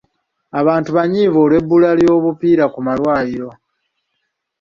Abantu 0.59 0.89
banyiivu 0.97 1.37
olw'ebbula 1.45 1.89
ly'obupiira 1.99 2.65
ku 2.73 2.79
malwaliro. 2.85 3.49